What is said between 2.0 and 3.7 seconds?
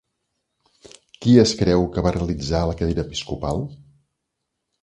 va realitzar la cadira episcopal?